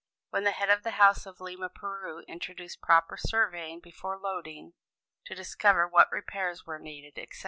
[0.31, 4.73] When the head of the house at Lima, Peru, introduced proper surveying before loading,
[5.27, 7.39] to discover what repairs were needed, etc.